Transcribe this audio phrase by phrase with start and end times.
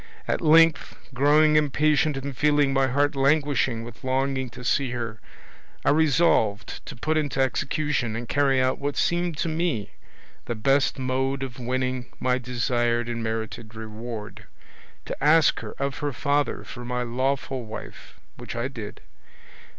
[0.27, 5.19] At length growing impatient and feeling my heart languishing with longing to see her,
[5.85, 9.91] I resolved to put into execution and carry out what seemed to me
[10.45, 14.47] the best mode of winning my desired and merited reward,
[15.05, 19.01] to ask her of her father for my lawful wife, which I did.